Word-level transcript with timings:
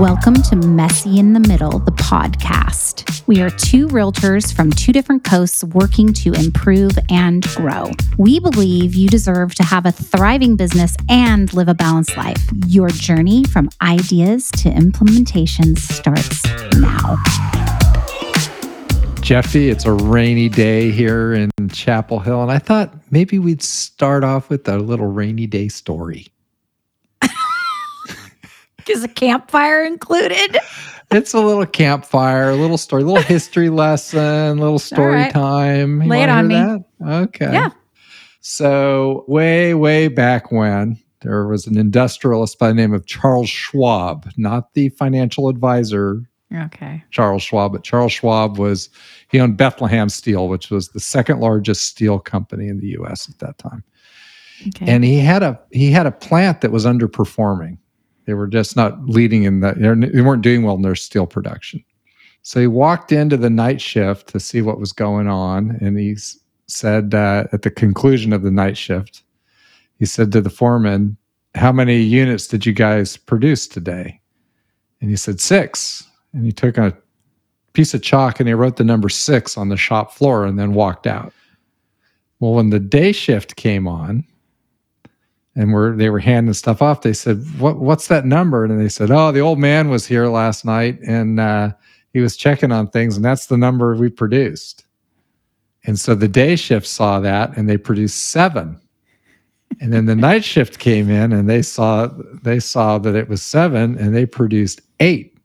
Welcome 0.00 0.40
to 0.44 0.56
Messy 0.56 1.18
in 1.18 1.34
the 1.34 1.40
Middle, 1.40 1.78
the 1.78 1.90
podcast. 1.90 3.22
We 3.26 3.42
are 3.42 3.50
two 3.50 3.86
realtors 3.88 4.50
from 4.50 4.70
two 4.70 4.94
different 4.94 5.24
coasts 5.24 5.62
working 5.62 6.14
to 6.14 6.32
improve 6.32 6.98
and 7.10 7.46
grow. 7.48 7.90
We 8.16 8.40
believe 8.40 8.94
you 8.94 9.10
deserve 9.10 9.54
to 9.56 9.62
have 9.62 9.84
a 9.84 9.92
thriving 9.92 10.56
business 10.56 10.96
and 11.10 11.52
live 11.52 11.68
a 11.68 11.74
balanced 11.74 12.16
life. 12.16 12.42
Your 12.66 12.88
journey 12.88 13.44
from 13.44 13.68
ideas 13.82 14.50
to 14.52 14.70
implementation 14.70 15.76
starts 15.76 16.46
now. 16.78 17.16
Jefi, 19.20 19.70
it's 19.70 19.84
a 19.84 19.92
rainy 19.92 20.48
day 20.48 20.90
here 20.90 21.34
in 21.34 21.50
Chapel 21.70 22.20
Hill, 22.20 22.40
and 22.40 22.50
I 22.50 22.58
thought 22.58 22.94
maybe 23.10 23.38
we'd 23.38 23.62
start 23.62 24.24
off 24.24 24.48
with 24.48 24.66
a 24.66 24.78
little 24.78 25.08
rainy 25.08 25.46
day 25.46 25.68
story. 25.68 26.28
Is 28.88 29.04
a 29.04 29.08
campfire 29.08 29.84
included? 29.84 30.58
It's 31.10 31.34
a 31.34 31.40
little 31.40 31.66
campfire, 31.66 32.50
a 32.50 32.56
little 32.56 32.78
story, 32.78 33.02
a 33.02 33.06
little 33.06 33.22
history 33.22 33.68
lesson, 33.68 34.18
a 34.20 34.54
little 34.54 34.78
story 34.78 35.14
right. 35.14 35.32
time. 35.32 36.02
You 36.02 36.08
Lay 36.08 36.22
it 36.22 36.28
on 36.28 36.48
me. 36.48 36.54
that? 36.54 36.84
Okay. 37.04 37.52
Yeah. 37.52 37.70
So, 38.40 39.24
way, 39.28 39.74
way 39.74 40.08
back 40.08 40.50
when, 40.50 40.98
there 41.20 41.46
was 41.46 41.66
an 41.66 41.76
industrialist 41.76 42.58
by 42.58 42.68
the 42.68 42.74
name 42.74 42.94
of 42.94 43.06
Charles 43.06 43.50
Schwab, 43.50 44.30
not 44.36 44.72
the 44.74 44.88
financial 44.90 45.48
advisor 45.48 46.22
Okay. 46.52 47.02
Charles 47.10 47.42
Schwab, 47.44 47.72
but 47.72 47.84
Charles 47.84 48.10
Schwab 48.12 48.58
was, 48.58 48.88
he 49.30 49.38
owned 49.38 49.56
Bethlehem 49.56 50.08
Steel, 50.08 50.48
which 50.48 50.68
was 50.70 50.88
the 50.88 50.98
second 50.98 51.38
largest 51.38 51.84
steel 51.84 52.18
company 52.18 52.66
in 52.68 52.80
the 52.80 52.88
US 52.98 53.28
at 53.28 53.38
that 53.38 53.56
time. 53.58 53.84
Okay. 54.68 54.86
and 54.92 55.04
he 55.04 55.18
had 55.18 55.42
a 55.42 55.58
he 55.70 55.90
had 55.90 56.04
a 56.06 56.10
plant 56.12 56.60
that 56.60 56.70
was 56.70 56.84
underperforming. 56.84 57.78
They 58.26 58.34
were 58.34 58.46
just 58.46 58.76
not 58.76 59.08
leading 59.08 59.44
in 59.44 59.60
that 59.60 59.78
they 59.78 60.20
weren't 60.20 60.42
doing 60.42 60.62
well 60.62 60.76
in 60.76 60.82
their 60.82 60.94
steel 60.94 61.26
production. 61.26 61.84
So 62.42 62.60
he 62.60 62.66
walked 62.66 63.12
into 63.12 63.36
the 63.36 63.50
night 63.50 63.80
shift 63.80 64.28
to 64.28 64.40
see 64.40 64.62
what 64.62 64.80
was 64.80 64.92
going 64.92 65.28
on, 65.28 65.76
and 65.80 65.98
he 65.98 66.16
said 66.66 67.14
uh, 67.14 67.44
at 67.52 67.62
the 67.62 67.70
conclusion 67.70 68.32
of 68.32 68.42
the 68.42 68.50
night 68.50 68.76
shift, 68.76 69.22
he 69.98 70.06
said 70.06 70.32
to 70.32 70.40
the 70.40 70.50
foreman, 70.50 71.16
"How 71.54 71.72
many 71.72 72.00
units 72.00 72.46
did 72.46 72.64
you 72.64 72.72
guys 72.72 73.16
produce 73.16 73.66
today?" 73.66 74.20
And 75.00 75.10
he 75.10 75.16
said 75.16 75.40
six. 75.40 76.06
And 76.32 76.46
he 76.46 76.52
took 76.52 76.78
a 76.78 76.96
piece 77.72 77.94
of 77.94 78.02
chalk 78.02 78.40
and 78.40 78.48
he 78.48 78.54
wrote 78.54 78.76
the 78.76 78.84
number 78.84 79.08
six 79.08 79.56
on 79.56 79.68
the 79.68 79.76
shop 79.76 80.12
floor 80.12 80.44
and 80.44 80.58
then 80.58 80.74
walked 80.74 81.06
out. 81.06 81.32
Well, 82.38 82.54
when 82.54 82.70
the 82.70 82.80
day 82.80 83.12
shift 83.12 83.56
came 83.56 83.86
on, 83.88 84.24
and 85.56 85.72
were 85.72 85.94
they 85.96 86.10
were 86.10 86.18
handing 86.20 86.54
stuff 86.54 86.80
off. 86.82 87.02
They 87.02 87.12
said, 87.12 87.44
"What 87.58 87.78
what's 87.78 88.08
that 88.08 88.24
number?" 88.24 88.64
And 88.64 88.80
they 88.80 88.88
said, 88.88 89.10
"Oh, 89.10 89.32
the 89.32 89.40
old 89.40 89.58
man 89.58 89.88
was 89.90 90.06
here 90.06 90.28
last 90.28 90.64
night, 90.64 90.98
and 91.06 91.40
uh, 91.40 91.72
he 92.12 92.20
was 92.20 92.36
checking 92.36 92.72
on 92.72 92.88
things, 92.88 93.16
and 93.16 93.24
that's 93.24 93.46
the 93.46 93.56
number 93.58 93.94
we 93.96 94.08
produced." 94.10 94.84
And 95.84 95.98
so 95.98 96.14
the 96.14 96.28
day 96.28 96.56
shift 96.56 96.86
saw 96.86 97.20
that, 97.20 97.56
and 97.56 97.68
they 97.68 97.78
produced 97.78 98.24
seven. 98.30 98.78
And 99.80 99.92
then 99.92 100.04
the 100.06 100.16
night 100.16 100.44
shift 100.44 100.78
came 100.78 101.08
in, 101.10 101.32
and 101.32 101.48
they 101.48 101.62
saw 101.62 102.08
they 102.42 102.60
saw 102.60 102.98
that 102.98 103.14
it 103.14 103.28
was 103.28 103.42
seven, 103.42 103.96
and 103.98 104.14
they 104.14 104.26
produced 104.26 104.80
eight. 105.00 105.36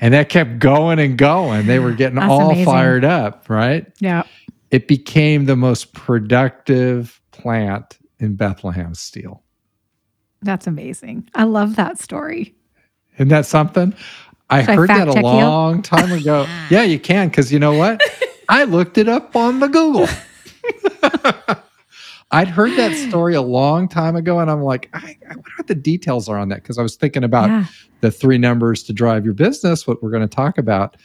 and 0.00 0.12
that 0.12 0.28
kept 0.28 0.58
going 0.58 0.98
and 0.98 1.16
going. 1.16 1.66
They 1.66 1.78
were 1.78 1.92
getting 1.92 2.16
That's 2.18 2.30
all 2.30 2.46
amazing. 2.50 2.64
fired 2.64 3.04
up, 3.04 3.48
right? 3.48 3.86
yeah. 4.00 4.24
it 4.70 4.88
became 4.88 5.44
the 5.44 5.54
most 5.56 5.92
productive 5.92 7.20
plant 7.32 7.98
in 8.18 8.36
Bethlehem 8.36 8.94
Steel. 8.94 9.42
That's 10.42 10.66
amazing. 10.66 11.28
I 11.34 11.44
love 11.44 11.76
that 11.76 11.98
story. 11.98 12.54
Isn't 13.16 13.28
that 13.28 13.46
something? 13.46 13.94
I 14.50 14.60
Should 14.62 14.70
I 14.70 14.74
heard 14.74 14.88
that 14.90 15.08
a 15.08 15.12
check 15.12 15.22
you? 15.24 15.28
long 15.28 15.82
time 15.82 16.12
ago. 16.12 16.46
yeah, 16.70 16.82
you 16.82 16.98
can, 16.98 17.28
because 17.28 17.52
you 17.52 17.58
know 17.58 17.72
what? 17.74 18.02
I 18.48 18.64
looked 18.64 18.98
it 18.98 19.08
up 19.08 19.34
on 19.36 19.60
the 19.60 19.68
Google. 19.68 20.08
I'd 22.30 22.48
heard 22.48 22.76
that 22.78 22.94
story 22.96 23.34
a 23.34 23.42
long 23.42 23.88
time 23.88 24.16
ago, 24.16 24.38
and 24.40 24.50
I'm 24.50 24.62
like, 24.62 24.88
I, 24.94 25.18
I 25.28 25.34
wonder 25.34 25.50
what 25.58 25.66
the 25.66 25.74
details 25.74 26.28
are 26.30 26.38
on 26.38 26.48
that. 26.48 26.62
Because 26.62 26.78
I 26.78 26.82
was 26.82 26.96
thinking 26.96 27.24
about 27.24 27.50
yeah. 27.50 27.66
the 28.00 28.10
three 28.10 28.38
numbers 28.38 28.82
to 28.84 28.92
drive 28.94 29.24
your 29.26 29.34
business, 29.34 29.86
what 29.86 30.02
we're 30.02 30.10
going 30.10 30.26
to 30.26 30.34
talk 30.34 30.56
about. 30.56 30.96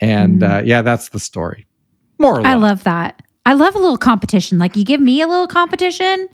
And 0.00 0.40
Mhm. 0.40 0.60
uh, 0.60 0.62
yeah, 0.64 0.80
that's 0.82 1.10
the 1.10 1.20
story. 1.20 1.66
More 2.18 2.38
or 2.38 2.42
less. 2.42 2.46
I 2.46 2.54
love 2.54 2.84
that. 2.84 3.22
I 3.44 3.54
love 3.54 3.74
a 3.74 3.78
little 3.78 3.98
competition. 3.98 4.58
Like 4.58 4.76
you 4.76 4.84
give 4.84 5.00
me 5.00 5.20
a 5.20 5.26
little 5.26 5.48
competition, 5.48 6.28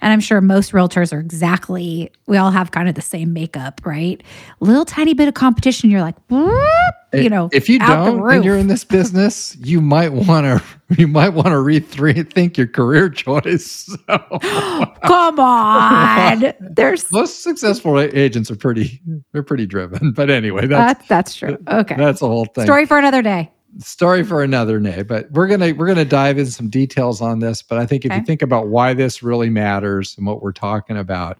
and 0.00 0.12
I'm 0.12 0.20
sure 0.20 0.40
most 0.40 0.72
realtors 0.72 1.12
are 1.12 1.18
exactly, 1.18 2.10
we 2.26 2.36
all 2.36 2.50
have 2.50 2.70
kind 2.70 2.88
of 2.88 2.94
the 2.94 3.02
same 3.02 3.32
makeup, 3.32 3.80
right? 3.84 4.22
Little 4.60 4.84
tiny 4.84 5.14
bit 5.14 5.26
of 5.26 5.34
competition, 5.34 5.90
you're 5.90 6.02
like, 6.02 6.16
whoop, 6.28 6.94
you 7.14 7.30
know, 7.30 7.48
if 7.52 7.68
you 7.68 7.78
don't 7.78 8.30
and 8.30 8.44
you're 8.44 8.58
in 8.58 8.66
this 8.66 8.84
business, 8.98 9.56
you 9.56 9.80
might 9.80 10.12
want 10.12 10.44
to 10.44 10.62
you 11.00 11.08
might 11.08 11.30
want 11.30 11.48
to 11.48 11.54
rethink 11.54 12.56
your 12.56 12.66
career 12.66 13.08
choice. 13.10 13.88
So, 14.06 14.18
come 15.04 15.40
on. 15.40 16.52
There's 16.60 17.10
most 17.10 17.42
successful 17.42 17.98
agents 17.98 18.50
are 18.50 18.56
pretty 18.56 19.00
they're 19.32 19.42
pretty 19.42 19.66
driven. 19.66 20.12
But 20.12 20.30
anyway, 20.30 20.66
that's 20.66 20.98
that's 21.00 21.08
that's 21.08 21.34
true. 21.34 21.58
Okay. 21.66 21.96
that's 21.96 22.22
a 22.22 22.26
whole 22.26 22.44
thing. 22.46 22.64
Story 22.64 22.86
for 22.86 22.98
another 22.98 23.22
day. 23.22 23.50
Story 23.78 24.22
for 24.24 24.42
another 24.42 24.78
day. 24.80 25.02
But 25.02 25.30
we're 25.32 25.46
gonna 25.46 25.72
we're 25.74 25.86
gonna 25.86 26.04
dive 26.04 26.38
into 26.38 26.50
some 26.50 26.68
details 26.70 27.20
on 27.20 27.40
this. 27.40 27.62
But 27.62 27.78
I 27.78 27.86
think 27.86 28.04
if 28.04 28.10
Okay. 28.12 28.20
you 28.20 28.24
think 28.26 28.42
about 28.42 28.68
why 28.68 28.94
this 28.94 29.22
really 29.22 29.50
matters 29.50 30.14
and 30.16 30.26
what 30.26 30.42
we're 30.42 30.52
talking 30.52 30.96
about, 30.96 31.38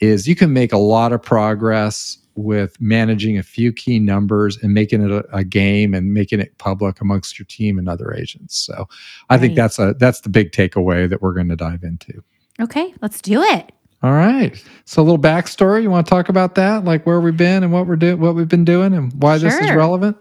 is 0.00 0.26
you 0.26 0.34
can 0.34 0.52
make 0.52 0.72
a 0.72 0.78
lot 0.78 1.12
of 1.12 1.22
progress 1.22 2.16
with 2.36 2.80
managing 2.80 3.36
a 3.36 3.42
few 3.42 3.72
key 3.72 3.98
numbers 3.98 4.56
and 4.62 4.72
making 4.72 5.02
it 5.02 5.10
a, 5.10 5.24
a 5.36 5.44
game 5.44 5.92
and 5.92 6.14
making 6.14 6.40
it 6.40 6.56
public 6.58 7.00
amongst 7.00 7.38
your 7.38 7.44
team 7.46 7.78
and 7.78 7.88
other 7.88 8.14
agents. 8.14 8.56
So 8.56 8.88
I 9.28 9.36
think 9.36 9.54
that's 9.56 9.78
a 9.78 9.94
that's 9.98 10.20
the 10.22 10.30
big 10.30 10.52
takeaway 10.52 11.08
that 11.10 11.20
we're 11.20 11.34
going 11.34 11.48
to 11.48 11.56
dive 11.56 11.82
into. 11.82 12.22
Okay, 12.60 12.94
let's 13.02 13.20
do 13.20 13.42
it. 13.42 13.72
All 14.02 14.12
right. 14.12 14.62
So 14.86 15.02
a 15.02 15.04
little 15.04 15.18
backstory. 15.18 15.82
You 15.82 15.90
want 15.90 16.06
to 16.06 16.10
talk 16.10 16.30
about 16.30 16.54
that, 16.54 16.84
like 16.84 17.04
where 17.04 17.20
we've 17.20 17.36
been 17.36 17.62
and 17.62 17.70
what 17.70 17.86
we're 17.86 17.96
doing, 17.96 18.18
what 18.18 18.34
we've 18.34 18.48
been 18.48 18.64
doing, 18.64 18.94
and 18.94 19.12
why 19.22 19.36
this 19.36 19.54
is 19.54 19.70
relevant. 19.72 20.16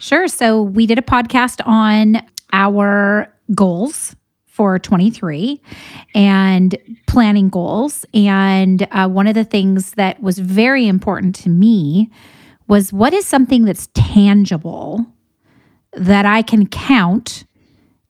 Sure. 0.00 0.28
So 0.28 0.62
we 0.62 0.86
did 0.86 0.98
a 0.98 1.02
podcast 1.02 1.60
on 1.66 2.26
our 2.52 3.32
goals 3.54 4.16
for 4.46 4.78
23 4.78 5.60
and 6.14 6.76
planning 7.06 7.50
goals. 7.50 8.04
And 8.12 8.88
uh, 8.90 9.08
one 9.08 9.26
of 9.26 9.34
the 9.34 9.44
things 9.44 9.92
that 9.92 10.20
was 10.22 10.38
very 10.38 10.88
important 10.88 11.34
to 11.36 11.48
me 11.48 12.10
was 12.66 12.92
what 12.92 13.12
is 13.12 13.26
something 13.26 13.64
that's 13.64 13.88
tangible 13.94 15.04
that 15.92 16.24
I 16.24 16.42
can 16.42 16.66
count 16.66 17.44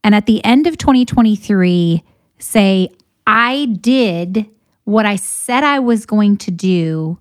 and 0.03 0.15
at 0.15 0.27
the 0.27 0.45
end 0.45 0.67
of 0.67 0.79
2023 0.79 2.03
say, 2.39 2.89
I 3.27 3.67
did 3.81 4.47
what 4.85 5.07
I 5.07 5.17
said 5.17 5.63
I 5.63 5.79
was 5.79 6.07
going 6.07 6.37
to 6.39 6.51
do, 6.51 7.19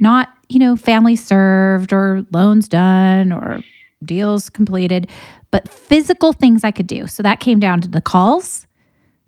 not, 0.00 0.32
you 0.48 0.58
know, 0.58 0.76
family 0.76 1.16
served 1.16 1.92
or 1.92 2.24
loans 2.32 2.68
done 2.68 3.32
or 3.32 3.62
deals 4.04 4.48
completed, 4.50 5.08
but 5.50 5.68
physical 5.68 6.32
things 6.32 6.64
I 6.64 6.70
could 6.70 6.86
do. 6.86 7.06
So 7.06 7.22
that 7.22 7.40
came 7.40 7.58
down 7.58 7.80
to 7.80 7.88
the 7.88 8.00
calls, 8.00 8.66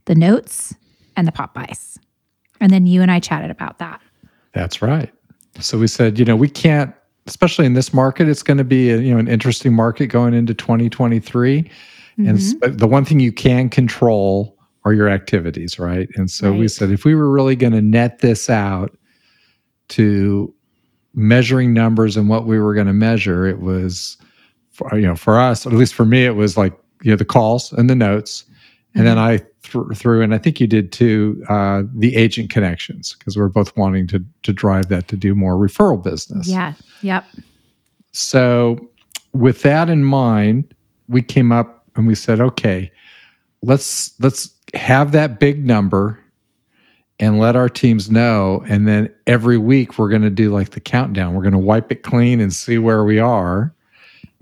the 0.04 0.14
notes, 0.14 0.74
and 1.16 1.26
the 1.26 1.32
pop-bys. 1.32 1.98
And 2.60 2.72
then 2.72 2.86
you 2.86 3.02
and 3.02 3.10
I 3.10 3.20
chatted 3.20 3.50
about 3.50 3.78
that. 3.78 4.00
That's 4.52 4.82
right. 4.82 5.12
So 5.60 5.78
we 5.78 5.86
said, 5.86 6.18
you 6.18 6.24
know, 6.24 6.36
we 6.36 6.48
can't, 6.48 6.94
especially 7.26 7.66
in 7.66 7.74
this 7.74 7.92
market, 7.92 8.28
it's 8.28 8.42
going 8.42 8.58
to 8.58 8.64
be 8.64 8.90
a, 8.90 8.98
you 8.98 9.12
know 9.12 9.18
an 9.18 9.28
interesting 9.28 9.74
market 9.74 10.06
going 10.08 10.34
into 10.34 10.54
2023. 10.54 11.70
And 12.18 12.36
s- 12.36 12.54
Mhm. 12.54 12.60
but 12.60 12.78
the 12.78 12.86
one 12.86 13.04
thing 13.04 13.18
you 13.20 13.32
can 13.32 13.68
control 13.70 14.56
are 14.84 14.92
your 14.92 15.08
activities, 15.08 15.78
right? 15.78 16.08
And 16.16 16.30
so 16.30 16.52
we 16.52 16.68
said 16.68 16.90
if 16.90 17.04
we 17.04 17.14
were 17.14 17.30
really 17.30 17.56
going 17.56 17.72
to 17.72 17.82
net 17.82 18.18
this 18.20 18.48
out 18.50 18.96
to 19.88 20.52
measuring 21.14 21.72
numbers 21.72 22.16
and 22.16 22.28
what 22.28 22.46
we 22.46 22.58
were 22.58 22.74
going 22.74 22.86
to 22.86 22.92
measure, 22.92 23.46
it 23.46 23.60
was 23.60 24.16
for, 24.70 24.96
you 24.98 25.06
know 25.06 25.16
for 25.16 25.38
us, 25.38 25.66
at 25.66 25.72
least 25.72 25.94
for 25.94 26.04
me, 26.04 26.24
it 26.24 26.36
was 26.36 26.56
like 26.56 26.72
you 27.02 27.10
know 27.10 27.16
the 27.16 27.24
calls 27.24 27.72
and 27.72 27.88
the 27.90 27.94
notes, 27.94 28.44
and 28.94 29.06
then 29.06 29.18
I 29.18 29.38
th- 29.62 29.84
threw 29.94 30.22
and 30.22 30.34
I 30.34 30.38
think 30.38 30.60
you 30.60 30.66
did 30.66 30.92
too, 30.92 31.42
uh, 31.48 31.82
the 31.94 32.16
agent 32.16 32.50
connections 32.50 33.14
because 33.18 33.36
we're 33.36 33.48
both 33.48 33.76
wanting 33.76 34.06
to 34.08 34.24
to 34.42 34.52
drive 34.52 34.88
that 34.88 35.08
to 35.08 35.16
do 35.16 35.34
more 35.34 35.54
referral 35.54 36.02
business. 36.02 36.48
Yeah. 36.48 36.74
Yep. 37.02 37.24
So, 38.12 38.90
with 39.32 39.62
that 39.62 39.88
in 39.88 40.04
mind, 40.04 40.74
we 41.08 41.22
came 41.22 41.52
up 41.52 41.84
and 41.96 42.06
we 42.06 42.14
said, 42.14 42.40
okay, 42.40 42.90
let's 43.62 44.18
let's 44.20 44.50
have 44.74 45.12
that 45.12 45.40
big 45.40 45.64
number 45.64 46.18
and 47.20 47.38
let 47.38 47.54
our 47.54 47.68
teams 47.68 48.10
know. 48.10 48.64
And 48.66 48.88
then 48.88 49.10
every 49.26 49.58
week 49.58 49.98
we're 49.98 50.08
going 50.08 50.22
to 50.22 50.30
do 50.30 50.50
like 50.50 50.70
the 50.70 50.80
countdown. 50.80 51.34
We're 51.34 51.42
going 51.42 51.52
to 51.52 51.58
wipe 51.58 51.92
it 51.92 52.02
clean 52.02 52.40
and 52.40 52.52
see 52.52 52.78
where 52.78 53.04
we 53.04 53.18
are 53.18 53.72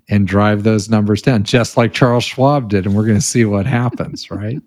and 0.09 0.27
drive 0.27 0.63
those 0.63 0.89
numbers 0.89 1.21
down, 1.21 1.43
just 1.43 1.77
like 1.77 1.93
Charles 1.93 2.25
Schwab 2.25 2.71
did. 2.71 2.87
And 2.87 2.95
we're 2.95 3.05
going 3.05 3.19
to 3.19 3.21
see 3.21 3.45
what 3.45 3.67
happens, 3.67 4.31
right? 4.31 4.63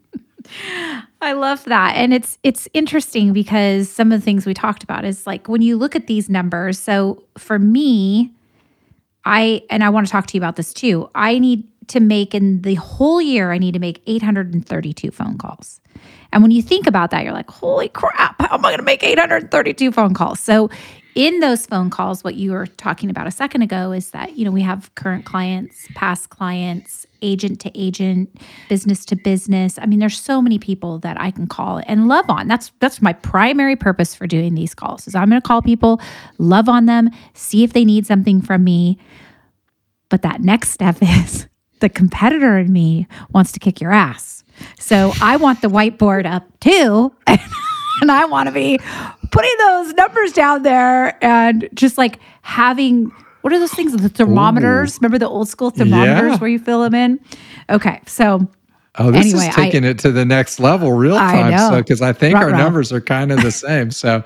I 1.22 1.34
love 1.34 1.64
that. 1.66 1.96
And 1.96 2.14
it's 2.14 2.38
it's 2.44 2.68
interesting 2.74 3.32
because 3.32 3.90
some 3.90 4.12
of 4.12 4.20
the 4.20 4.26
things 4.26 4.46
we 4.46 4.54
talked 4.54 4.84
about 4.84 5.06
is 5.06 5.26
like 5.26 5.48
when 5.48 5.62
you 5.62 5.78
look 5.78 5.96
at 5.96 6.08
these 6.08 6.30
numbers. 6.30 6.78
So 6.80 7.24
for 7.38 7.60
me, 7.60 8.32
I 9.24 9.64
and 9.70 9.84
I 9.84 9.90
want 9.90 10.08
to 10.08 10.12
talk 10.12 10.28
to 10.28 10.38
you 10.38 10.42
about 10.42 10.58
this 10.58 10.74
too. 10.74 11.10
I 11.16 11.40
need 11.40 11.64
to 11.88 12.00
make 12.00 12.34
in 12.34 12.62
the 12.62 12.76
whole 12.76 13.22
year 13.22 13.52
I 13.52 13.58
need 13.58 13.74
to 13.74 13.80
make 13.80 14.02
832 14.08 15.12
phone 15.12 15.38
calls. 15.38 15.80
And 16.34 16.42
when 16.42 16.52
you 16.52 16.62
think 16.62 16.88
about 16.88 17.12
that, 17.12 17.24
you're 17.24 17.34
like, 17.34 17.50
"Holy 17.50 17.90
crap, 17.90 18.42
how 18.42 18.56
am 18.56 18.66
I 18.66 18.70
going 18.70 18.80
to 18.80 18.84
make 18.84 19.04
832 19.04 19.92
phone 19.92 20.14
calls?" 20.14 20.40
So 20.40 20.70
in 21.16 21.40
those 21.40 21.66
phone 21.66 21.90
calls, 21.90 22.24
what 22.24 22.36
you 22.36 22.52
were 22.52 22.68
talking 22.68 23.10
about 23.10 23.28
a 23.28 23.32
second 23.32 23.64
ago 23.64 23.92
is 23.92 24.12
that, 24.12 24.38
you 24.38 24.46
know, 24.46 24.52
we 24.52 24.62
have 24.62 24.94
current 24.96 25.26
clients, 25.26 25.86
past 25.94 26.30
clients, 26.30 27.06
agent 27.22 27.60
to 27.62 27.72
agent, 27.80 28.30
business 28.70 29.04
to 29.06 29.16
business. 29.18 29.78
I 29.78 29.88
mean, 29.88 30.00
there's 30.00 30.20
so 30.20 30.42
many 30.42 30.58
people 30.58 31.00
that 31.00 31.20
I 31.20 31.32
can 31.32 31.48
call 31.48 31.82
and 31.86 32.08
love 32.08 32.30
on. 32.30 32.48
That's 32.48 32.72
that's 32.80 33.02
my 33.02 33.14
primary 33.14 33.76
purpose 33.76 34.16
for 34.16 34.26
doing 34.26 34.56
these 34.56 34.74
calls. 34.74 35.08
Is 35.08 35.16
I'm 35.16 35.30
going 35.30 35.42
to 35.42 35.48
call 35.48 35.62
people, 35.62 36.00
love 36.38 36.70
on 36.70 36.86
them, 36.86 37.10
see 37.34 37.64
if 37.64 37.74
they 37.74 37.84
need 37.84 38.08
something 38.08 38.42
from 38.42 38.64
me. 38.64 38.98
But 40.10 40.22
that 40.22 40.42
next 40.42 40.70
step 40.70 40.98
is 41.02 41.48
the 41.82 41.90
competitor 41.90 42.58
in 42.58 42.72
me 42.72 43.08
wants 43.34 43.52
to 43.52 43.60
kick 43.60 43.82
your 43.82 43.92
ass. 43.92 44.44
So 44.80 45.12
I 45.22 45.36
want 45.38 45.62
the 45.62 45.68
whiteboard 45.68 46.26
up 46.26 46.48
too. 46.60 47.14
and 47.28 48.12
I 48.12 48.26
want 48.26 48.48
to 48.48 48.54
be 48.54 48.80
putting 49.32 49.52
those 49.60 49.94
numbers 49.94 50.32
down 50.34 50.64
there 50.64 51.24
and 51.24 51.68
just 51.74 51.98
like 51.98 52.20
having 52.42 53.12
what 53.42 53.52
are 53.52 53.58
those 53.60 53.74
things? 53.74 53.96
The 53.96 54.08
thermometers. 54.08 54.94
Ooh. 54.96 55.00
Remember 55.02 55.18
the 55.18 55.28
old 55.28 55.50
school 55.50 55.72
thermometers 55.72 56.34
Yeah. 56.34 56.38
where 56.38 56.50
you 56.50 56.60
fill 56.60 56.84
them 56.84 56.94
in? 56.94 57.20
Okay. 57.70 58.00
So 58.06 58.48
Oh, 59.00 59.10
this 59.10 59.26
Anyway, 59.28 59.48
is 59.48 59.58
I- 59.58 59.64
taking 59.64 59.84
it 59.86 59.98
to 60.00 60.12
the 60.12 60.26
next 60.26 60.60
level, 60.60 60.92
real 60.92 61.16
time. 61.16 61.58
So, 61.58 61.78
because 61.82 62.02
I 62.02 62.12
think 62.14 62.36
our 62.36 62.52
numbers 62.52 62.92
are 62.92 63.00
kind 63.00 63.32
of 63.32 63.42
the 63.42 63.52
same. 63.52 63.90
So, 63.90 64.22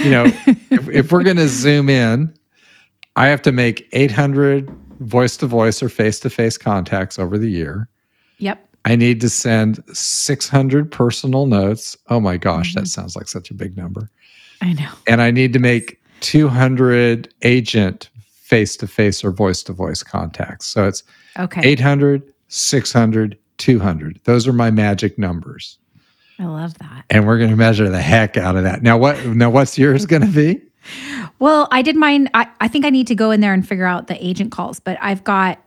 you 0.00 0.10
know, 0.10 0.24
if, 0.70 0.88
if 0.88 1.12
we're 1.12 1.22
going 1.22 1.36
to 1.36 1.46
zoom 1.46 1.88
in, 1.88 2.34
I 3.14 3.28
have 3.28 3.40
to 3.42 3.52
make 3.52 3.88
800 3.92 4.68
voice 5.00 5.36
to 5.38 5.46
voice 5.46 5.82
or 5.82 5.88
face 5.88 6.20
to 6.20 6.30
face 6.30 6.56
contacts 6.58 7.18
over 7.18 7.36
the 7.38 7.50
year. 7.50 7.88
yep. 8.38 8.64
I 8.86 8.96
need 8.96 9.20
to 9.20 9.28
send 9.28 9.84
600 9.94 10.90
personal 10.90 11.44
notes. 11.44 11.98
Oh 12.08 12.18
my 12.18 12.38
gosh, 12.38 12.70
Mm-hmm. 12.70 12.80
that 12.80 12.86
sounds 12.86 13.14
like 13.14 13.28
such 13.28 13.50
a 13.50 13.54
big 13.54 13.76
number. 13.76 14.08
I 14.62 14.72
know. 14.72 14.88
And 15.06 15.20
I 15.20 15.30
need 15.30 15.52
to 15.52 15.58
make 15.58 16.00
200 16.20 17.32
agent 17.42 18.08
face 18.14 18.76
to 18.78 18.86
face 18.86 19.22
or 19.22 19.30
voice 19.32 19.62
to 19.64 19.72
voice 19.74 20.02
contacts. 20.02 20.66
So 20.66 20.86
it's 20.88 21.02
Okay. 21.38 21.60
800, 21.62 22.22
600, 22.48 23.36
200. 23.58 24.20
Those 24.24 24.48
are 24.48 24.52
my 24.54 24.70
magic 24.70 25.18
numbers. 25.18 25.78
I 26.38 26.44
love 26.46 26.76
that. 26.78 27.04
And 27.10 27.26
we're 27.26 27.36
going 27.38 27.50
to 27.50 27.56
measure 27.56 27.88
the 27.90 28.00
heck 28.00 28.36
out 28.38 28.56
of 28.56 28.64
that. 28.64 28.82
Now 28.82 28.96
what 28.96 29.24
now 29.26 29.50
what's 29.50 29.76
yours 29.78 30.06
going 30.06 30.22
to 30.22 30.28
be? 30.28 30.60
Well, 31.38 31.68
I 31.70 31.82
did 31.82 31.96
mine. 31.96 32.28
I, 32.34 32.48
I 32.60 32.68
think 32.68 32.84
I 32.84 32.90
need 32.90 33.06
to 33.08 33.14
go 33.14 33.30
in 33.30 33.40
there 33.40 33.52
and 33.52 33.66
figure 33.66 33.86
out 33.86 34.06
the 34.06 34.24
agent 34.24 34.52
calls, 34.52 34.80
but 34.80 34.98
I've 35.00 35.24
got 35.24 35.62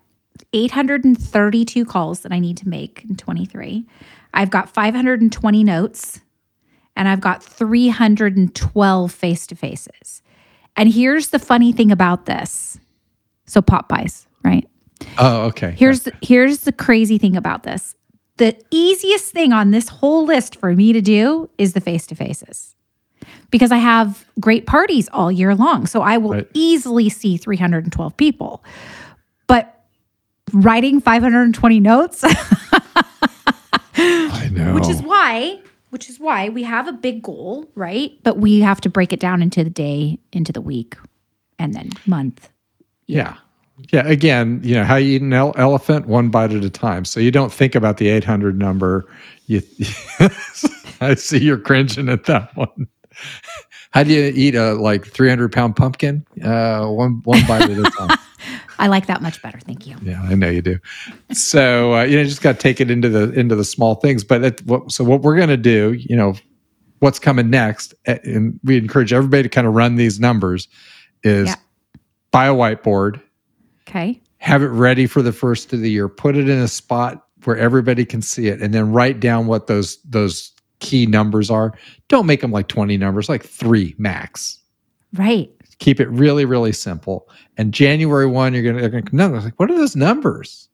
832 0.54 1.86
calls 1.86 2.21
that 2.21 2.31
I 2.31 2.39
need 2.39 2.57
to 2.57 2.69
make 2.69 3.06
in 3.07 3.15
23. 3.15 3.86
I've 4.33 4.50
got 4.50 4.69
520 4.69 5.63
notes 5.63 6.21
and 6.95 7.07
I've 7.07 7.21
got 7.21 7.44
312 7.44 9.12
face 9.12 9.48
to 9.48 9.56
faces. 9.56 10.21
And 10.75 10.92
here's 10.92 11.30
the 11.30 11.39
funny 11.39 11.71
thing 11.71 11.92
about 11.92 12.25
this. 12.25 12.80
So 13.45 13.62
pop-bys, 13.62 14.27
right? 14.44 14.68
Oh, 15.18 15.44
okay. 15.44 15.75
Here's 15.77 16.07
here's 16.21 16.60
the 16.60 16.71
crazy 16.71 17.18
thing 17.18 17.36
about 17.36 17.63
this. 17.63 17.95
The 18.38 18.57
easiest 18.71 19.31
thing 19.31 19.54
on 19.54 19.71
this 19.71 19.89
whole 19.89 20.25
list 20.25 20.56
for 20.56 20.74
me 20.74 20.94
to 20.94 21.01
do 21.01 21.50
is 21.57 21.74
the 21.74 21.81
face 21.81 22.07
to 22.07 22.15
faces. 22.15 22.75
Because 23.51 23.71
I 23.71 23.77
have 23.77 24.25
great 24.39 24.65
parties 24.65 25.09
all 25.13 25.31
year 25.31 25.53
long. 25.55 25.85
So 25.87 26.01
I 26.01 26.17
will 26.17 26.31
Right. 26.31 26.47
easily 26.53 27.09
see 27.09 27.37
312 27.37 28.15
people. 28.17 28.63
But 29.47 29.83
writing 30.53 30.99
520 31.01 31.79
notes, 31.79 32.23
I 33.95 34.49
know. 34.51 34.73
which 34.73 34.87
is 34.89 35.01
why 35.01 35.59
which 35.89 36.09
is 36.09 36.19
why 36.19 36.49
we 36.49 36.63
have 36.63 36.87
a 36.87 36.91
big 36.91 37.21
goal, 37.21 37.69
right? 37.75 38.11
But 38.23 38.37
we 38.39 38.61
have 38.61 38.81
to 38.81 38.89
break 38.89 39.13
it 39.13 39.19
down 39.19 39.43
into 39.43 39.63
the 39.63 39.69
day, 39.69 40.17
into 40.31 40.51
the 40.51 40.59
week, 40.61 40.97
and 41.59 41.75
then 41.75 41.91
month. 42.07 42.49
Yeah. 43.05 43.35
Yeah. 43.91 44.07
Again, 44.07 44.59
you 44.63 44.73
know, 44.73 44.85
how 44.85 44.95
you 44.95 45.17
eat 45.17 45.21
an 45.21 45.33
ele- 45.33 45.53
elephant 45.55 46.07
one 46.07 46.29
bite 46.29 46.51
at 46.51 46.63
a 46.63 46.69
time. 46.71 47.05
So 47.05 47.19
you 47.19 47.29
don't 47.29 47.53
think 47.53 47.75
about 47.75 47.97
the 47.97 48.07
800 48.09 48.57
number. 48.57 49.05
You, 49.45 49.61
I 50.99 51.13
see 51.13 51.37
you're 51.37 51.59
cringing 51.59 52.09
at 52.09 52.23
that 52.25 52.55
one. 52.57 52.87
How 53.92 54.04
do 54.04 54.12
you 54.12 54.31
eat 54.36 54.56
a 54.56 54.74
like 54.74 55.06
300 55.06 55.51
pound 55.51 55.75
pumpkin? 55.75 56.25
Uh, 56.44 56.88
one, 56.88 57.21
one 57.24 57.45
bite 57.48 57.69
at 57.69 57.77
a 57.77 57.83
time. 57.92 58.18
I 58.80 58.88
like 58.88 59.06
that 59.06 59.21
much 59.21 59.42
better. 59.42 59.60
Thank 59.60 59.86
you. 59.88 59.95
Yeah, 60.01 60.21
I 60.24 60.36
know 60.36 60.50
you 60.50 60.62
do. 60.62 60.80
So 61.31 61.94
uh, 61.95 62.04
you 62.04 62.15
know, 62.15 62.21
you 62.24 62.27
just 62.27 62.42
got 62.42 62.54
to 62.54 62.60
take 62.60 62.81
it 62.81 62.89
into 62.89 63.07
the 63.10 63.31
into 63.31 63.56
the 63.56 63.63
small 63.63 63.95
things. 63.95 64.24
But 64.24 64.44
it, 64.44 64.65
what, 64.65 64.92
so 64.92 65.04
what 65.04 65.21
we're 65.21 65.36
going 65.36 65.50
to 65.50 65.57
do, 65.57 65.94
you 65.94 66.15
know, 66.15 66.33
what's 67.00 67.19
coming 67.19 67.50
next, 67.50 67.94
and 68.06 68.60
we 68.63 68.77
encourage 68.77 69.13
everybody 69.13 69.44
to 69.44 69.50
kind 69.50 69.68
of 69.68 69.74
run 69.74 69.95
these 69.95 70.19
numbers, 70.19 70.68
is 71.24 71.50
Yeah. 71.50 71.56
buy 72.31 72.48
a 72.48 72.54
whiteboard, 72.54 73.21
Okay. 73.88 74.19
have 74.38 74.63
it 74.63 74.68
ready 74.69 75.06
for 75.06 75.21
the 75.21 75.31
first 75.33 75.71
of 75.71 75.81
the 75.81 75.92
year, 75.92 76.10
put 76.10 76.36
it 76.36 76.50
in 76.50 76.57
a 76.60 76.68
spot 76.68 77.27
where 77.44 77.57
everybody 77.57 78.06
can 78.06 78.21
see 78.21 78.48
it, 78.48 78.62
and 78.62 78.74
then 78.74 78.92
write 78.92 79.19
down 79.19 79.48
what 79.48 79.68
those 79.68 79.98
those 80.04 80.51
key 80.83 81.06
numbers 81.07 81.50
are. 81.50 81.74
Don't 82.09 82.25
make 82.27 82.41
them 82.41 82.51
like 82.51 82.68
twenty 82.68 82.97
numbers, 82.97 83.30
like 83.30 83.44
three 83.44 83.95
max 83.97 84.59
Right. 85.13 85.50
keep 85.80 86.00
it 86.00 86.09
really 86.09 86.44
really 86.45 86.71
simple 86.71 87.27
and 87.57 87.71
january 87.74 88.25
1 88.25 88.53
you're 88.53 88.63
gonna, 88.63 88.81
they're 88.81 89.01
gonna 89.01 89.03
no 89.12 89.27
like 89.39 89.59
what 89.59 89.69
are 89.69 89.75
those 89.77 89.95
numbers 89.95 90.69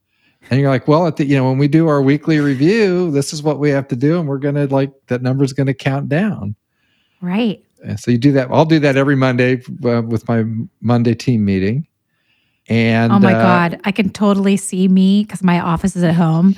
and 0.50 0.62
you're 0.62 0.70
like 0.70 0.88
well 0.88 1.08
at 1.08 1.18
the 1.18 1.26
you 1.26 1.36
know 1.36 1.44
when 1.50 1.58
we 1.58 1.68
do 1.68 1.88
our 1.90 2.02
weekly 2.02 2.40
review 2.40 3.12
this 3.12 3.34
is 3.34 3.44
what 3.44 3.60
we 3.60 3.70
have 3.70 3.86
to 3.90 3.96
do 3.98 4.18
and 4.20 4.30
we're 4.30 4.38
gonna 4.38 4.66
like 4.68 4.92
that 5.08 5.22
number's 5.22 5.52
gonna 5.52 5.74
count 5.74 6.08
down 6.08 6.56
Right. 7.22 7.62
and 7.84 8.00
so 8.00 8.12
you 8.12 8.18
do 8.18 8.32
that 8.34 8.50
i'll 8.50 8.64
do 8.66 8.80
that 8.80 8.96
every 8.96 9.16
monday 9.18 9.62
uh, 9.84 10.02
with 10.04 10.26
my 10.30 10.46
monday 10.80 11.16
team 11.16 11.44
meeting 11.44 11.86
and 12.70 13.12
oh 13.12 13.20
my 13.20 13.34
uh, 13.34 13.42
God. 13.42 13.82
I 13.84 13.92
can 13.92 14.10
totally 14.10 14.56
see 14.56 14.88
me 14.88 15.24
because 15.24 15.44
my 15.44 15.60
office 15.60 15.96
is 15.98 16.04
at 16.04 16.16
home 16.16 16.56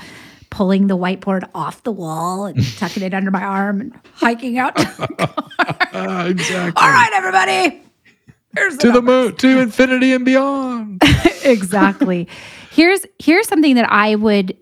pulling 0.51 0.85
the 0.85 0.97
whiteboard 0.97 1.49
off 1.55 1.81
the 1.81 1.91
wall 1.91 2.45
and 2.45 2.63
tucking 2.77 3.01
it 3.01 3.15
under 3.15 3.31
my 3.31 3.41
arm 3.41 3.81
and 3.81 3.99
hiking 4.13 4.59
out. 4.59 4.75
the 4.75 5.47
uh, 5.93 6.27
exactly 6.29 6.83
All 6.83 6.91
right, 6.91 7.11
everybody. 7.15 7.81
Here's 8.55 8.77
to 8.77 8.91
the 8.91 9.01
moon 9.01 9.35
to 9.37 9.59
infinity 9.61 10.13
and 10.13 10.25
beyond 10.25 11.01
exactly. 11.43 12.27
Here's 12.69 13.05
here's 13.17 13.47
something 13.47 13.75
that 13.75 13.89
I 13.89 14.15
would 14.15 14.57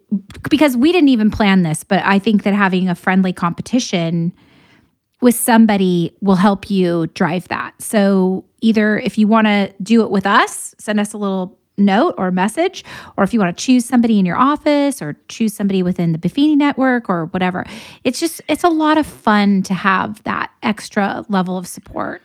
because 0.49 0.77
we 0.77 0.91
didn't 0.91 1.09
even 1.09 1.31
plan 1.31 1.63
this, 1.63 1.83
but 1.83 2.03
I 2.05 2.19
think 2.19 2.43
that 2.43 2.53
having 2.53 2.87
a 2.87 2.95
friendly 2.95 3.33
competition 3.33 4.31
with 5.21 5.35
somebody 5.35 6.15
will 6.21 6.35
help 6.35 6.69
you 6.69 7.07
drive 7.07 7.47
that. 7.49 7.79
So 7.81 8.45
either 8.61 8.99
if 8.99 9.17
you 9.17 9.27
want 9.27 9.47
to 9.47 9.73
do 9.81 10.03
it 10.03 10.11
with 10.11 10.25
us, 10.25 10.73
send 10.77 10.99
us 10.99 11.13
a 11.13 11.17
little 11.17 11.58
note 11.79 12.15
or 12.17 12.31
message, 12.31 12.83
or 13.17 13.23
if 13.23 13.33
you 13.33 13.39
want 13.39 13.57
to 13.57 13.63
choose 13.63 13.85
somebody 13.85 14.19
in 14.19 14.25
your 14.25 14.37
office 14.37 15.01
or 15.01 15.15
choose 15.27 15.53
somebody 15.53 15.83
within 15.83 16.11
the 16.11 16.17
Buffini 16.17 16.55
network 16.55 17.09
or 17.09 17.25
whatever. 17.27 17.65
It's 18.03 18.19
just 18.19 18.41
it's 18.47 18.63
a 18.63 18.69
lot 18.69 18.97
of 18.97 19.05
fun 19.05 19.63
to 19.63 19.73
have 19.73 20.21
that 20.23 20.51
extra 20.63 21.25
level 21.29 21.57
of 21.57 21.67
support. 21.67 22.21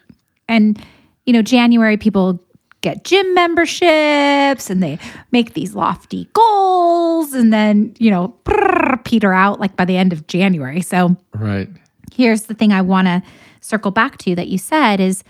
And 0.49 0.83
you 1.27 1.33
know, 1.33 1.43
January 1.43 1.97
people 1.97 2.41
get 2.83 3.05
gym 3.05 3.33
memberships 3.33 4.69
and 4.69 4.83
they 4.83 4.99
make 5.33 5.55
these 5.55 5.75
lofty 5.75 6.29
goals 6.35 7.33
and 7.33 7.51
then, 7.51 7.95
you 7.99 8.11
know, 8.11 8.35
prrr, 8.45 9.03
peter 9.05 9.33
out 9.33 9.59
like 9.59 9.75
by 9.75 9.87
the 9.87 9.97
end 9.97 10.13
of 10.13 10.27
January. 10.27 10.83
So 10.83 11.17
right 11.33 11.69
here's 12.15 12.43
the 12.43 12.55
thing 12.55 12.73
I 12.73 12.81
want 12.81 13.07
to 13.09 13.23
circle 13.61 13.91
back 13.91 14.19
to 14.19 14.35
that 14.37 14.49
you 14.49 14.59
said 14.59 15.01
is 15.01 15.25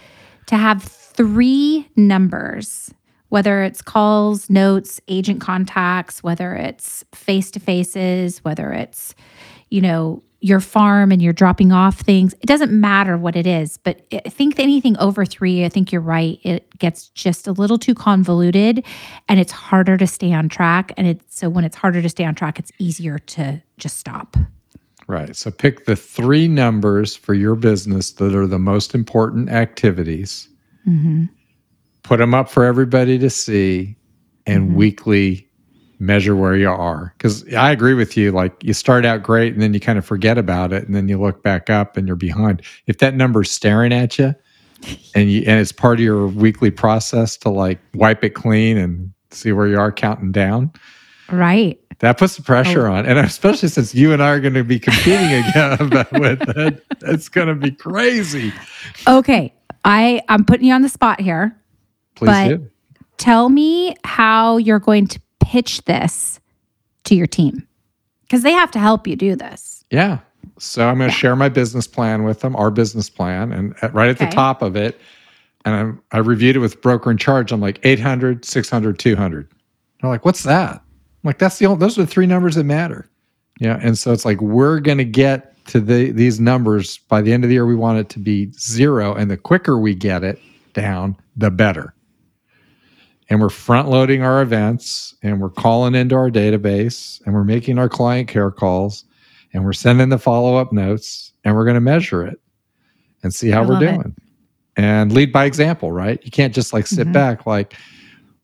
to 0.46 0.56
have 0.56 0.82
three 0.82 1.88
numbers, 1.96 2.92
whether 3.34 3.64
it's 3.64 3.82
calls, 3.82 4.48
notes, 4.48 5.00
agent 5.08 5.40
contacts, 5.40 6.22
whether 6.22 6.54
it's 6.54 7.04
face 7.12 7.50
to 7.50 7.58
faces, 7.58 8.38
whether 8.44 8.72
it's, 8.72 9.12
you 9.70 9.80
know, 9.80 10.22
your 10.38 10.60
farm 10.60 11.10
and 11.10 11.20
you're 11.20 11.32
dropping 11.32 11.72
off 11.72 11.98
things. 11.98 12.32
It 12.34 12.46
doesn't 12.46 12.70
matter 12.70 13.18
what 13.18 13.34
it 13.34 13.44
is, 13.44 13.76
but 13.78 14.02
I 14.12 14.28
think 14.28 14.60
anything 14.60 14.96
over 14.98 15.26
three, 15.26 15.64
I 15.64 15.68
think 15.68 15.90
you're 15.90 16.00
right. 16.00 16.38
It 16.44 16.78
gets 16.78 17.08
just 17.08 17.48
a 17.48 17.52
little 17.52 17.76
too 17.76 17.92
convoluted 17.92 18.84
and 19.28 19.40
it's 19.40 19.50
harder 19.50 19.96
to 19.96 20.06
stay 20.06 20.32
on 20.32 20.48
track. 20.48 20.92
And 20.96 21.08
it's 21.08 21.36
so 21.36 21.48
when 21.48 21.64
it's 21.64 21.74
harder 21.74 22.02
to 22.02 22.08
stay 22.08 22.24
on 22.24 22.36
track, 22.36 22.60
it's 22.60 22.70
easier 22.78 23.18
to 23.18 23.60
just 23.78 23.96
stop. 23.96 24.36
Right. 25.08 25.34
So 25.34 25.50
pick 25.50 25.86
the 25.86 25.96
three 25.96 26.46
numbers 26.46 27.16
for 27.16 27.34
your 27.34 27.56
business 27.56 28.12
that 28.12 28.32
are 28.32 28.46
the 28.46 28.60
most 28.60 28.94
important 28.94 29.48
activities. 29.50 30.48
Mm-hmm. 30.86 31.24
Put 32.04 32.18
them 32.18 32.34
up 32.34 32.48
for 32.48 32.64
everybody 32.64 33.18
to 33.18 33.30
see 33.30 33.96
and 34.46 34.68
mm-hmm. 34.68 34.76
weekly 34.76 35.48
measure 36.00 36.36
where 36.36 36.56
you 36.56 36.68
are 36.68 37.14
because 37.16 37.46
i 37.54 37.70
agree 37.70 37.94
with 37.94 38.16
you 38.16 38.32
like 38.32 38.52
you 38.62 38.74
start 38.74 39.06
out 39.06 39.22
great 39.22 39.52
and 39.52 39.62
then 39.62 39.72
you 39.72 39.80
kind 39.80 39.96
of 39.96 40.04
forget 40.04 40.36
about 40.36 40.72
it 40.72 40.84
and 40.84 40.94
then 40.94 41.08
you 41.08 41.18
look 41.18 41.42
back 41.42 41.70
up 41.70 41.96
and 41.96 42.06
you're 42.06 42.16
behind 42.16 42.60
if 42.86 42.98
that 42.98 43.14
number's 43.14 43.50
staring 43.50 43.92
at 43.92 44.18
you 44.18 44.34
and 45.14 45.30
you 45.30 45.42
and 45.46 45.60
it's 45.60 45.72
part 45.72 46.00
of 46.00 46.04
your 46.04 46.26
weekly 46.26 46.70
process 46.70 47.36
to 47.36 47.48
like 47.48 47.78
wipe 47.94 48.22
it 48.24 48.30
clean 48.30 48.76
and 48.76 49.10
see 49.30 49.52
where 49.52 49.68
you 49.68 49.78
are 49.78 49.92
counting 49.92 50.32
down 50.32 50.70
Right. 51.30 51.80
that 52.00 52.18
puts 52.18 52.36
the 52.36 52.42
pressure 52.42 52.88
oh. 52.88 52.92
on 52.92 53.06
and 53.06 53.18
especially 53.20 53.68
since 53.68 53.94
you 53.94 54.12
and 54.12 54.22
i 54.22 54.28
are 54.30 54.40
going 54.40 54.54
to 54.54 54.64
be 54.64 54.80
competing 54.80 55.32
again 55.32 55.78
with 56.20 56.56
it 56.56 56.84
it's 57.02 57.28
going 57.28 57.48
to 57.48 57.54
be 57.54 57.70
crazy 57.70 58.52
Okay. 59.06 59.54
I 59.84 60.22
I'm 60.28 60.44
putting 60.44 60.66
you 60.66 60.72
on 60.72 60.82
the 60.82 60.88
spot 60.88 61.20
here. 61.20 61.56
Please 62.14 62.28
But- 62.30 62.48
do 62.48 62.66
Tell 63.16 63.48
me 63.48 63.94
how 64.04 64.56
you're 64.56 64.80
going 64.80 65.06
to 65.06 65.20
pitch 65.38 65.84
this 65.84 66.40
to 67.04 67.14
your 67.14 67.28
team. 67.28 67.64
Cuz 68.28 68.42
they 68.42 68.50
have 68.52 68.72
to 68.72 68.80
help 68.80 69.06
you 69.06 69.14
do 69.14 69.36
this. 69.36 69.84
Yeah. 69.90 70.18
So 70.58 70.88
I'm 70.88 70.98
going 70.98 71.10
to 71.10 71.14
Yeah. 71.14 71.18
share 71.20 71.36
my 71.36 71.48
business 71.48 71.86
plan 71.86 72.24
with 72.24 72.40
them, 72.40 72.56
our 72.56 72.72
business 72.72 73.08
plan, 73.08 73.52
and 73.52 73.72
at, 73.82 73.94
right 73.94 74.08
at 74.08 74.18
the 74.18 74.26
top 74.26 74.62
of 74.62 74.74
it, 74.76 75.00
and 75.64 75.74
I'm, 75.74 76.00
I 76.10 76.18
reviewed 76.18 76.56
it 76.56 76.58
with 76.58 76.82
broker 76.82 77.10
in 77.10 77.16
charge. 77.16 77.52
I'm 77.52 77.60
like 77.60 77.78
800, 77.84 78.44
600, 78.44 78.98
200. 78.98 79.48
They're 80.02 80.10
like, 80.10 80.24
what's 80.24 80.42
that? 80.42 80.72
I'm 80.74 80.80
like, 81.22 81.38
that's 81.38 81.58
the 81.58 81.66
only, 81.66 81.78
those 81.78 81.96
are 81.96 82.02
the 82.02 82.06
three 82.08 82.26
numbers 82.26 82.56
that 82.56 82.64
matter. 82.64 83.08
Yeah. 83.60 83.78
And 83.80 83.96
so 83.96 84.12
it's 84.12 84.24
like, 84.24 84.40
we're 84.40 84.80
going 84.80 84.98
to 84.98 85.04
get 85.04 85.56
to 85.68 85.80
the, 85.80 86.10
these 86.10 86.40
numbers 86.40 86.98
by 87.08 87.22
the 87.22 87.32
end 87.32 87.44
of 87.44 87.48
the 87.48 87.54
year. 87.54 87.64
We 87.64 87.76
want 87.76 87.98
it 88.00 88.08
to 88.10 88.18
be 88.18 88.50
zero. 88.58 89.14
And 89.14 89.30
the 89.30 89.36
quicker 89.36 89.78
we 89.78 89.94
get 89.94 90.24
it 90.24 90.38
down, 90.74 91.16
the 91.36 91.50
better. 91.50 91.94
And 93.30 93.40
we're 93.40 93.48
front 93.48 93.88
loading 93.88 94.22
our 94.22 94.42
events 94.42 95.14
and 95.22 95.40
we're 95.40 95.48
calling 95.50 95.94
into 95.94 96.14
our 96.14 96.30
database 96.30 97.24
and 97.24 97.34
we're 97.34 97.44
making 97.44 97.78
our 97.78 97.88
client 97.88 98.28
care 98.28 98.50
calls 98.50 99.04
and 99.52 99.64
we're 99.64 99.72
sending 99.72 100.10
the 100.10 100.18
follow 100.18 100.56
up 100.56 100.72
notes 100.72 101.32
and 101.44 101.54
we're 101.56 101.64
going 101.64 101.74
to 101.76 101.80
measure 101.80 102.24
it 102.26 102.38
and 103.22 103.34
see 103.34 103.48
how 103.50 103.62
I 103.62 103.66
we're 103.66 103.72
love 103.74 103.82
it. 103.82 103.92
doing 103.92 104.16
and 104.76 105.12
lead 105.12 105.32
by 105.32 105.46
example, 105.46 105.90
right? 105.90 106.20
You 106.22 106.30
can't 106.30 106.54
just 106.54 106.72
like 106.74 106.86
sit 106.86 107.08
Mhm. 107.08 107.12
back 107.14 107.46
like 107.46 107.74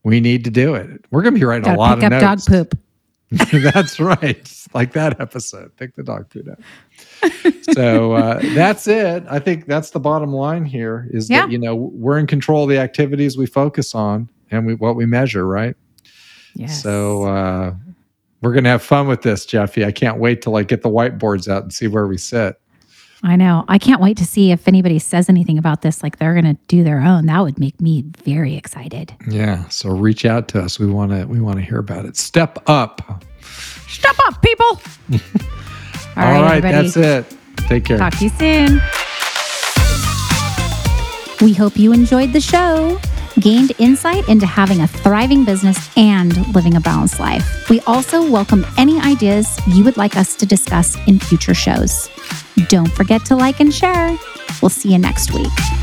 we 0.03 0.19
need 0.21 0.45
to 0.45 0.51
do 0.51 0.75
it. 0.75 1.05
We're 1.11 1.23
going 1.23 1.35
to 1.35 1.39
be 1.41 1.45
writing 1.45 1.65
Got 1.65 1.77
a 1.77 1.79
lot 1.79 1.99
pick 1.99 2.07
of 2.07 2.13
up 2.15 2.21
dog 2.23 2.47
poop. 2.47 2.79
that's 3.75 4.01
right. 4.01 4.51
Like 4.73 4.93
that 4.95 5.21
episode. 5.21 5.77
Pick 5.77 5.95
the 5.95 6.03
dog 6.03 6.31
food 6.31 6.49
up. 6.49 6.61
so 7.75 8.15
uh, 8.15 8.41
that's 8.55 8.89
it. 8.89 9.25
I 9.29 9.39
think 9.41 9.67
that's 9.67 9.91
the 9.91 10.01
bottom 10.01 10.33
line 10.33 10.65
here 10.65 11.07
is 11.11 11.29
Yeah. 11.29 11.43
that, 11.43 11.53
you 11.53 11.59
know, 11.59 11.75
we're 11.75 12.19
in 12.19 12.27
control 12.27 12.63
of 12.65 12.71
the 12.71 12.79
activities 12.79 13.37
we 13.37 13.45
focus 13.47 13.95
on 13.95 14.31
and 14.51 14.67
we, 14.67 14.75
what 14.75 14.97
we 14.97 15.07
measure, 15.07 15.47
right? 15.47 15.77
Yes. 16.55 16.83
So 16.83 17.25
uh, 17.25 17.75
we're 18.41 18.53
going 18.53 18.65
to 18.65 18.71
have 18.71 18.83
fun 18.83 19.07
with 19.09 19.23
this, 19.23 19.47
Jefi. 19.47 19.85
I 19.85 19.93
can't 19.93 20.19
wait 20.19 20.43
to 20.43 20.51
like 20.51 20.69
get 20.69 20.83
the 20.83 20.89
whiteboards 20.89 21.49
out 21.49 21.63
and 21.63 21.73
see 21.73 21.87
where 21.87 22.07
we 22.07 22.19
sit. 22.19 22.61
I 23.23 23.37
know. 23.37 23.65
I 23.69 23.79
can't 23.79 24.01
wait 24.01 24.17
to 24.17 24.25
see 24.25 24.51
if 24.51 24.67
anybody 24.67 24.99
says 24.99 25.29
anything 25.29 25.59
about 25.59 25.83
this 25.83 26.03
like 26.03 26.19
they're 26.19 26.33
going 26.33 26.57
to 26.57 26.61
do 26.69 26.83
their 26.83 27.01
own. 27.01 27.27
That 27.27 27.41
would 27.43 27.59
make 27.59 27.79
me 27.81 28.03
very 28.25 28.57
excited. 28.57 29.15
Yeah. 29.29 29.69
So 29.69 29.91
reach 29.91 30.25
out 30.25 30.49
to 30.49 30.63
us. 30.63 30.79
We 30.79 30.87
want 30.87 31.13
to 31.13 31.27
we 31.27 31.41
want 31.41 31.57
to 31.57 31.63
hear 31.63 31.79
about 31.79 32.07
it. 32.07 32.17
Step 32.17 32.59
up. 32.67 33.25
Step 33.89 34.17
up, 34.27 34.41
people. 34.43 34.81
All 35.13 35.21
All 36.17 36.43
right, 36.43 36.61
that's 36.61 36.97
it. 36.97 37.27
Take 37.69 37.85
care. 37.85 37.99
Talk 37.99 38.17
to 38.19 38.25
you 38.25 38.31
soon. 38.31 38.81
We 41.41 41.53
hope 41.55 41.79
you 41.79 41.93
enjoyed 41.93 42.33
the 42.33 42.41
show, 42.41 43.01
gained 43.41 43.73
insight 43.79 44.29
into 44.29 44.47
having 44.47 44.81
a 44.81 44.87
thriving 44.87 45.45
business 45.45 45.91
and 45.97 46.37
living 46.55 46.77
a 46.77 46.81
balanced 46.81 47.19
life. 47.19 47.69
We 47.69 47.81
also 47.81 48.29
welcome 48.31 48.67
any 48.77 49.01
ideas 49.01 49.59
you 49.67 49.85
would 49.85 49.97
like 49.97 50.17
us 50.17 50.37
to 50.37 50.47
discuss 50.47 50.97
in 51.07 51.19
future 51.19 51.55
shows. 51.55 52.09
Don't 52.69 52.93
forget 52.93 53.25
to 53.27 53.37
like 53.37 53.61
and 53.61 53.73
share. 53.73 54.17
We'll 54.61 54.69
see 54.69 54.93
you 54.93 54.99
next 54.99 55.33
week. 55.33 55.80